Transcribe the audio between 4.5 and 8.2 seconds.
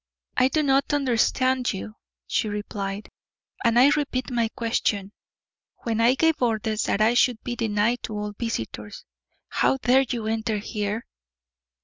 question; when I gave orders that I should be denied to